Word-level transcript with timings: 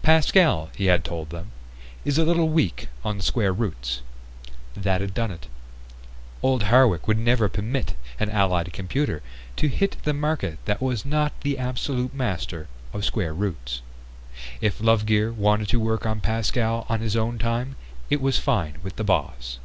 "Pascal," 0.00 0.70
he 0.74 0.86
had 0.86 1.04
told 1.04 1.28
them, 1.28 1.50
"is 2.06 2.16
a 2.16 2.24
little 2.24 2.48
weak 2.48 2.88
on 3.04 3.20
square 3.20 3.52
roots." 3.52 4.00
That 4.74 5.02
had 5.02 5.12
done 5.12 5.30
it! 5.30 5.46
Old 6.42 6.62
Hardwick 6.62 7.06
would 7.06 7.18
never 7.18 7.50
permit 7.50 7.94
an 8.18 8.30
Allied 8.30 8.72
computer 8.72 9.22
to 9.56 9.68
hit 9.68 9.98
the 10.02 10.14
market 10.14 10.58
that 10.64 10.80
was 10.80 11.04
not 11.04 11.38
the 11.42 11.58
absolute 11.58 12.14
master 12.14 12.66
of 12.94 13.04
square 13.04 13.34
roots. 13.34 13.82
If 14.62 14.80
Lovegear 14.80 15.32
wanted 15.34 15.68
to 15.68 15.78
work 15.80 16.06
on 16.06 16.20
Pascal 16.22 16.86
on 16.88 17.00
his 17.00 17.14
own 17.14 17.36
time 17.38 17.76
it 18.08 18.22
was 18.22 18.38
fine 18.38 18.78
with 18.82 18.96
the 18.96 19.04
boss. 19.04 19.58